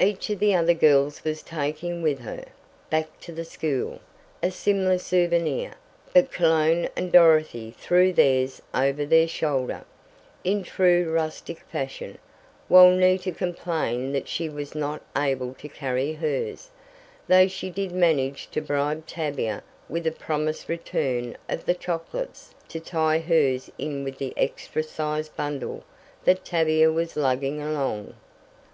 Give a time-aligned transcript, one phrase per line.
[0.00, 2.46] Each of the other girls was taking with her,
[2.88, 3.98] back to the school,
[4.42, 5.72] a similar souvenir;
[6.14, 9.84] but Cologne and Dorothy threw theirs over their shoulder,
[10.42, 12.16] in true rustic fashion,
[12.68, 16.70] while Nita complained that she was not able to carry hers;
[17.28, 22.80] though she did manage to bribe Tavia with a promised return of the chocolates to
[22.80, 25.84] tie hers in with the extra sized bundle
[26.24, 28.14] that Tavia was lugging along.